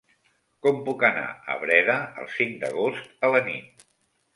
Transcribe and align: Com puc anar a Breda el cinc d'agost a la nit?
Com 0.65 0.79
puc 0.87 1.05
anar 1.11 1.27
a 1.29 1.59
Breda 1.67 2.01
el 2.25 2.35
cinc 2.41 2.61
d'agost 2.67 3.17
a 3.31 3.35
la 3.37 3.49
nit? 3.55 3.91